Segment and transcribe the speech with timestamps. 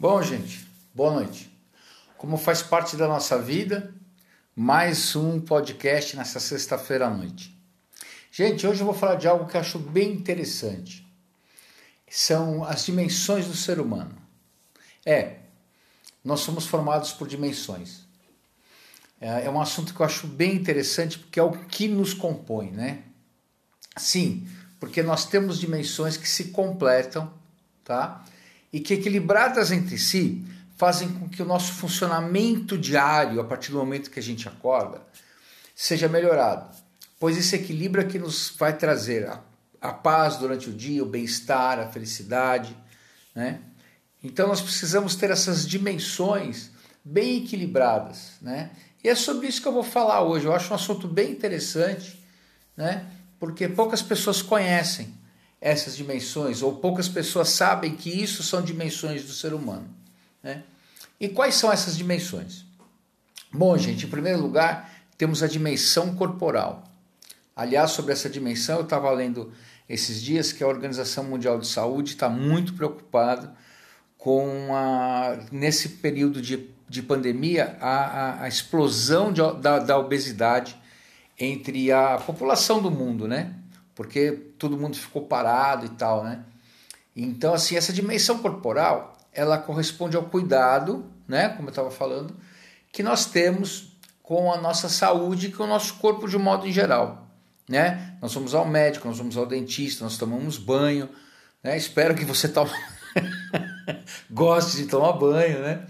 [0.00, 1.54] Bom, gente, boa noite.
[2.16, 3.92] Como faz parte da nossa vida,
[4.56, 7.54] mais um podcast nessa sexta-feira à noite.
[8.32, 11.06] Gente, hoje eu vou falar de algo que eu acho bem interessante.
[12.08, 14.16] São as dimensões do ser humano.
[15.04, 15.40] É,
[16.24, 18.00] nós somos formados por dimensões.
[19.20, 22.70] É, é um assunto que eu acho bem interessante porque é o que nos compõe,
[22.70, 23.02] né?
[23.98, 24.48] Sim,
[24.80, 27.30] porque nós temos dimensões que se completam,
[27.84, 28.24] tá?
[28.72, 30.44] E que equilibradas entre si
[30.76, 35.02] fazem com que o nosso funcionamento diário, a partir do momento que a gente acorda,
[35.74, 36.74] seja melhorado.
[37.18, 39.42] Pois esse equilíbrio é que nos vai trazer a,
[39.80, 42.74] a paz durante o dia, o bem-estar, a felicidade,
[43.34, 43.60] né?
[44.22, 46.70] Então nós precisamos ter essas dimensões
[47.04, 48.70] bem equilibradas, né?
[49.02, 50.46] E é sobre isso que eu vou falar hoje.
[50.46, 52.22] Eu acho um assunto bem interessante,
[52.76, 53.06] né?
[53.38, 55.14] Porque poucas pessoas conhecem
[55.60, 59.88] essas dimensões, ou poucas pessoas sabem que isso são dimensões do ser humano.
[60.42, 60.62] Né?
[61.20, 62.64] E quais são essas dimensões?
[63.52, 66.84] Bom, gente, em primeiro lugar, temos a dimensão corporal.
[67.54, 69.52] Aliás, sobre essa dimensão, eu estava lendo
[69.86, 73.54] esses dias que a Organização Mundial de Saúde está muito preocupada
[74.16, 80.76] com a, nesse período de, de pandemia a, a, a explosão de, da, da obesidade
[81.38, 83.54] entre a população do mundo, né?
[84.00, 86.42] Porque todo mundo ficou parado e tal, né?
[87.14, 91.50] Então, assim, essa dimensão corporal, ela corresponde ao cuidado, né?
[91.50, 92.34] Como eu estava falando,
[92.90, 96.66] que nós temos com a nossa saúde e com o nosso corpo de um modo
[96.66, 97.26] em geral,
[97.68, 98.16] né?
[98.22, 101.06] Nós vamos ao médico, nós vamos ao dentista, nós tomamos banho,
[101.62, 101.76] né?
[101.76, 102.70] Espero que você tome...
[104.32, 105.86] goste de tomar banho, né?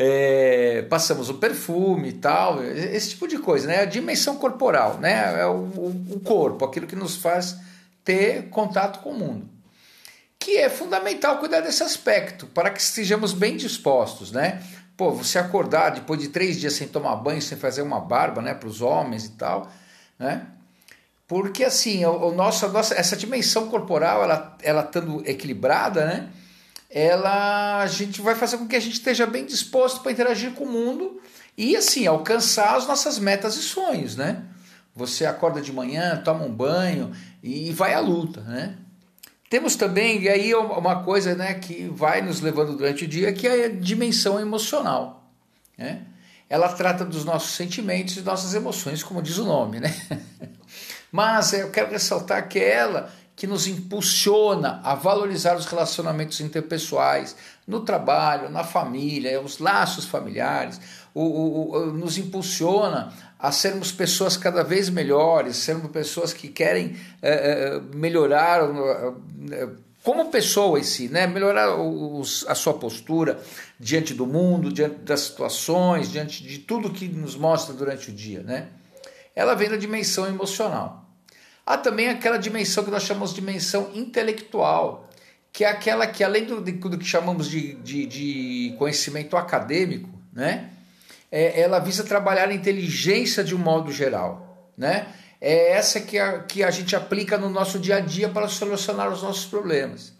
[0.00, 3.80] É, passamos o perfume e tal, esse tipo de coisa, né?
[3.80, 5.40] A dimensão corporal, né?
[5.40, 5.64] É o,
[6.10, 7.56] o corpo, aquilo que nos faz
[8.04, 9.48] ter contato com o mundo.
[10.38, 14.62] Que é fundamental cuidar desse aspecto, para que estejamos bem dispostos, né?
[14.96, 18.54] Pô, você acordar depois de três dias sem tomar banho, sem fazer uma barba, né?
[18.54, 19.68] Para os homens e tal,
[20.16, 20.46] né?
[21.26, 26.28] Porque assim, o, o nosso, nossa, essa dimensão corporal, ela, ela estando equilibrada, né?
[26.90, 30.64] Ela a gente vai fazer com que a gente esteja bem disposto para interagir com
[30.64, 31.20] o mundo
[31.56, 34.42] e assim alcançar as nossas metas e sonhos, né?
[34.94, 37.12] Você acorda de manhã, toma um banho
[37.42, 38.76] e vai à luta, né?
[39.50, 43.46] Temos também e aí uma coisa, né, que vai nos levando durante o dia, que
[43.46, 45.30] é a dimensão emocional,
[45.76, 46.02] né?
[46.50, 49.94] Ela trata dos nossos sentimentos e nossas emoções, como diz o nome, né?
[51.12, 57.36] Mas eu quero ressaltar que ela que nos impulsiona a valorizar os relacionamentos interpessoais,
[57.68, 60.80] no trabalho, na família, os laços familiares,
[61.14, 66.96] o, o, o, nos impulsiona a sermos pessoas cada vez melhores, sermos pessoas que querem
[67.22, 68.60] é, melhorar
[69.52, 69.68] é,
[70.02, 71.28] como pessoa em si, né?
[71.28, 73.40] melhorar os, a sua postura
[73.78, 78.42] diante do mundo, diante das situações, diante de tudo que nos mostra durante o dia.
[78.42, 78.66] Né?
[79.32, 81.07] Ela vem da dimensão emocional.
[81.68, 85.06] Há também aquela dimensão que nós chamamos de dimensão intelectual,
[85.52, 90.70] que é aquela que, além do, do que chamamos de, de, de, conhecimento acadêmico, né,
[91.30, 94.66] é, ela visa trabalhar a inteligência de um modo geral.
[94.78, 95.08] Né?
[95.42, 99.12] É essa que a, que a gente aplica no nosso dia a dia para solucionar
[99.12, 100.14] os nossos problemas.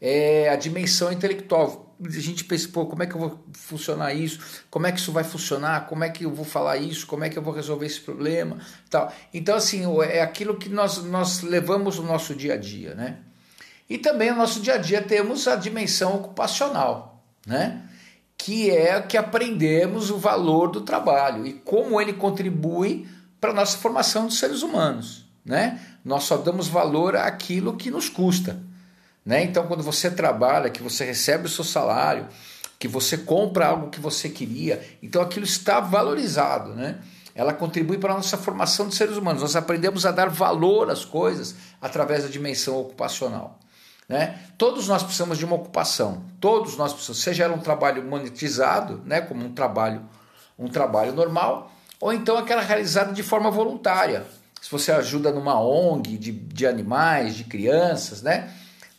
[0.00, 4.64] É a dimensão intelectual a gente pensa, pô, como é que eu vou funcionar isso?
[4.70, 5.86] Como é que isso vai funcionar?
[5.86, 7.06] Como é que eu vou falar isso?
[7.06, 8.58] Como é que eu vou resolver esse problema?
[8.90, 9.12] Tal.
[9.32, 13.18] Então, assim, é aquilo que nós, nós levamos no nosso dia a dia, né?
[13.88, 17.82] E também no nosso dia a dia temos a dimensão ocupacional, né?
[18.36, 23.06] Que é que aprendemos o valor do trabalho e como ele contribui
[23.40, 25.80] para a nossa formação dos seres humanos, né?
[26.04, 28.60] Nós só damos valor àquilo que nos custa.
[29.24, 29.44] Né?
[29.44, 32.28] Então, quando você trabalha, que você recebe o seu salário,
[32.78, 36.74] que você compra algo que você queria, então aquilo está valorizado.
[36.74, 36.98] Né?
[37.34, 39.42] Ela contribui para a nossa formação de seres humanos.
[39.42, 43.58] Nós aprendemos a dar valor às coisas através da dimensão ocupacional.
[44.08, 44.38] Né?
[44.58, 46.24] Todos nós precisamos de uma ocupação.
[46.38, 50.02] Todos nós precisamos, seja ela um trabalho monetizado, né, como um trabalho,
[50.58, 54.26] um trabalho normal, ou então aquela realizada de forma voluntária.
[54.60, 58.50] Se você ajuda numa ONG de, de animais, de crianças, né?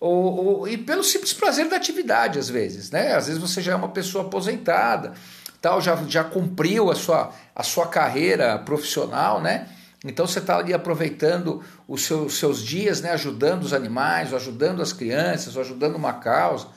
[0.05, 2.91] Ou, ou, e pelo simples prazer da atividade, às vezes.
[2.91, 3.15] Né?
[3.15, 5.13] Às vezes você já é uma pessoa aposentada,
[5.59, 9.67] tal, já, já cumpriu a sua, a sua carreira profissional, né?
[10.05, 13.09] Então você está ali aproveitando os seus, seus dias, né?
[13.13, 16.67] ajudando os animais, ajudando as crianças, ajudando uma causa.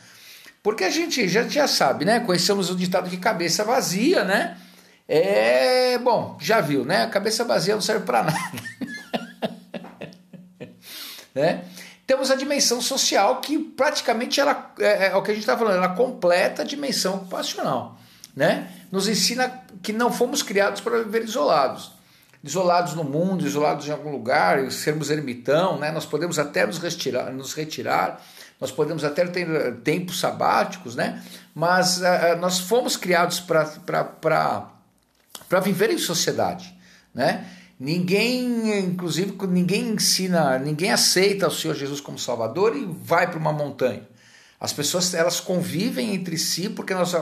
[0.62, 2.20] Porque a gente já, já sabe, né?
[2.20, 4.56] Conhecemos o ditado que cabeça vazia, né?
[5.06, 7.02] É bom, já viu, né?
[7.02, 8.38] A cabeça vazia não serve para nada.
[11.34, 11.64] né?
[12.08, 15.76] Temos a dimensão social que praticamente ela é, é o que a gente está falando,
[15.76, 17.96] ela completa a dimensão ocupacional,
[18.34, 18.72] né?
[18.90, 21.92] Nos ensina que não fomos criados para viver isolados,
[22.42, 25.92] isolados no mundo, isolados em algum lugar, sermos ermitão, né?
[25.92, 28.20] Nós podemos até nos retirar, nos retirar
[28.60, 31.22] nós podemos até ter tempos sabáticos, né?
[31.54, 34.70] mas uh, nós fomos criados para
[35.62, 36.76] viver em sociedade.
[37.14, 37.46] Né?
[37.78, 43.52] Ninguém, inclusive, ninguém ensina, ninguém aceita o Senhor Jesus como Salvador e vai para uma
[43.52, 44.02] montanha.
[44.60, 47.14] As pessoas elas convivem entre si porque nós,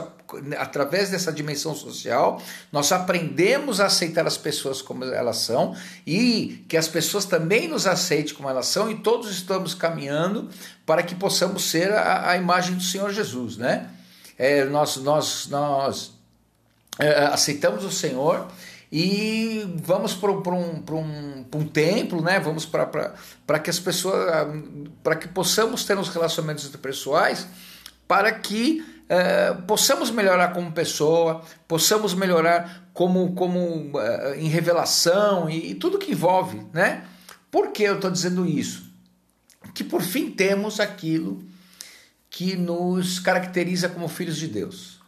[0.57, 5.75] através dessa dimensão social, nós aprendemos a aceitar as pessoas como elas são
[6.05, 10.49] e que as pessoas também nos aceitem como elas são e todos estamos caminhando
[10.83, 13.91] para que possamos ser a, a imagem do Senhor Jesus, né?
[14.35, 16.13] É, nós nós nós
[16.97, 18.47] é, aceitamos o Senhor
[18.91, 22.39] e vamos para um, um, um templo, né?
[22.39, 24.47] vamos para que as pessoas,
[25.03, 27.47] para que possamos ter uns relacionamentos interpessoais,
[28.07, 35.71] para que é, possamos melhorar como pessoa, possamos melhorar como, como é, em revelação e,
[35.71, 36.65] e, tudo que envolve.
[36.73, 37.05] Né?
[37.51, 38.89] Por que eu estou dizendo isso?
[39.73, 41.43] Que por fim temos aquilo
[42.29, 44.99] que nos caracteriza como filhos de Deus,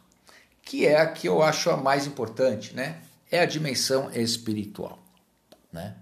[0.62, 2.96] que é a que eu acho a mais importante, né?
[3.30, 4.98] É a dimensão espiritual,
[5.72, 5.96] né?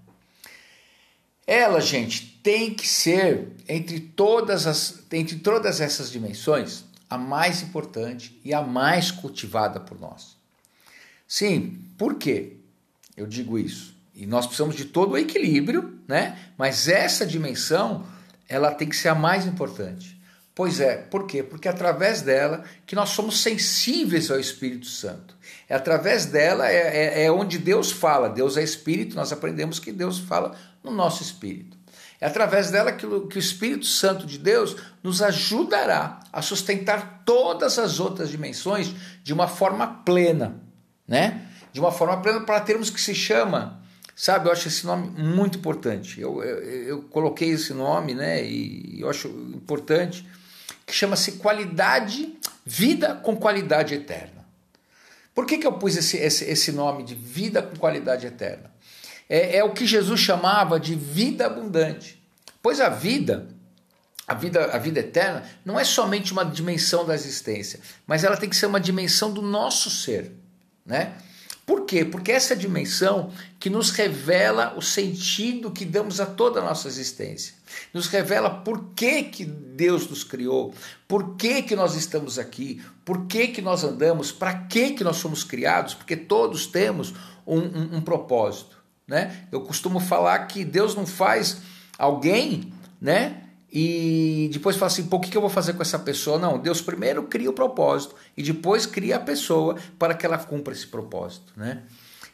[1.47, 8.39] Ela, gente, tem que ser entre todas as entre todas essas dimensões a mais importante
[8.45, 10.37] e a mais cultivada por nós.
[11.27, 12.57] Sim, por quê?
[13.17, 13.95] Eu digo isso.
[14.15, 16.39] E nós precisamos de todo o equilíbrio, né?
[16.57, 18.07] Mas essa dimensão,
[18.49, 20.18] ela tem que ser a mais importante.
[20.59, 21.41] Pois é, por quê?
[21.41, 25.37] Porque é através dela que nós somos sensíveis ao Espírito Santo.
[25.69, 28.29] É através dela é, é, é, onde Deus fala.
[28.29, 31.79] Deus é Espírito, nós aprendemos que Deus fala no nosso espírito.
[32.21, 37.23] É através dela que o, que o Espírito Santo de Deus nos ajudará a sustentar
[37.25, 40.61] todas as outras dimensões de uma forma plena,
[41.07, 41.47] né?
[41.73, 43.81] De uma forma plena para termos que se chama,
[44.17, 44.49] sabe?
[44.49, 46.21] Eu acho esse nome muito importante.
[46.21, 48.45] Eu, eu, eu coloquei esse nome, né?
[48.45, 50.27] E eu acho importante
[50.89, 54.47] que chama-se qualidade, vida com qualidade eterna.
[55.35, 58.73] Por que, que eu pus esse, esse, esse nome de vida com qualidade eterna?
[59.29, 62.21] É, é o que Jesus chamava de vida abundante.
[62.63, 63.47] Pois a vida,
[64.27, 68.49] a vida, a vida eterna, não é somente uma dimensão da existência, mas ela tem
[68.49, 70.33] que ser uma dimensão do nosso ser,
[70.87, 71.13] né?
[71.69, 72.03] Por quê?
[72.03, 73.31] Porque essa dimensão
[73.61, 77.53] que nos revela o sentido que damos a toda a nossa existência.
[77.93, 80.73] Nos revela por que, que Deus nos criou,
[81.07, 85.19] por que, que nós estamos aqui, por que, que nós andamos, para que, que nós
[85.19, 87.13] somos criados, porque todos temos
[87.47, 88.79] um, um, um propósito.
[89.07, 89.47] Né?
[89.53, 91.59] Eu costumo falar que Deus não faz
[91.99, 96.39] alguém né, e depois fala assim: pô, o que eu vou fazer com essa pessoa?
[96.39, 100.73] Não, Deus primeiro cria o propósito e depois cria a pessoa para que ela cumpra
[100.73, 101.53] esse propósito.
[101.57, 101.83] Né?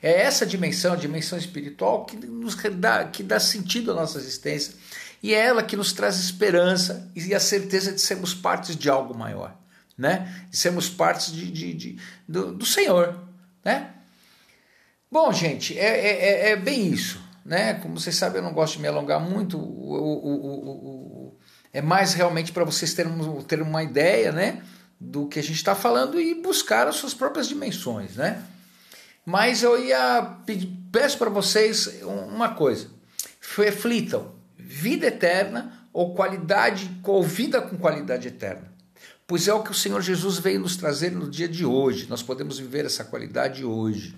[0.00, 4.74] É essa dimensão, a dimensão espiritual, que, nos dá, que dá sentido à nossa existência
[5.22, 9.16] e é ela que nos traz esperança e a certeza de sermos partes de algo
[9.16, 9.56] maior,
[9.96, 10.46] né?
[10.50, 11.98] de sermos partes de, de, de
[12.28, 13.18] do, do, Senhor.
[13.64, 13.90] Né?
[15.10, 17.23] Bom, gente, é, é, é, é bem isso.
[17.44, 17.74] Né?
[17.74, 19.58] Como vocês sabem, eu não gosto de me alongar muito.
[19.58, 21.38] O, o, o,
[21.72, 23.12] é mais realmente para vocês terem,
[23.42, 24.62] terem uma ideia né?
[24.98, 28.16] do que a gente está falando e buscar as suas próprias dimensões.
[28.16, 28.42] Né?
[29.26, 32.88] Mas eu ia pedir, peço para vocês uma coisa:
[33.56, 38.72] reflitam, vida eterna ou qualidade, ou vida com qualidade eterna.
[39.26, 42.06] Pois é o que o Senhor Jesus veio nos trazer no dia de hoje.
[42.08, 44.14] Nós podemos viver essa qualidade hoje.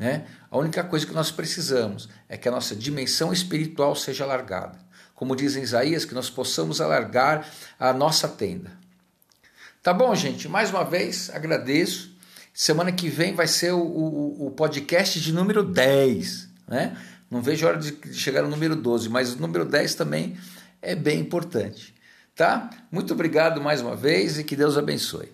[0.00, 0.24] Né?
[0.50, 4.78] A única coisa que nós precisamos é que a nossa dimensão espiritual seja alargada.
[5.14, 7.46] Como diz em Isaías, que nós possamos alargar
[7.78, 8.72] a nossa tenda.
[9.82, 10.48] Tá bom, gente?
[10.48, 12.16] Mais uma vez, agradeço.
[12.54, 16.48] Semana que vem vai ser o, o, o podcast de número 10.
[16.66, 16.96] Né?
[17.30, 20.38] Não vejo hora de chegar no número 12, mas o número 10 também
[20.80, 21.94] é bem importante.
[22.34, 22.70] Tá?
[22.90, 25.30] Muito obrigado mais uma vez e que Deus abençoe.